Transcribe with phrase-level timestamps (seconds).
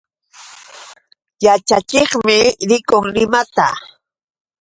[1.45, 2.37] Yaćhachiqmi
[2.69, 3.67] rikun Limata.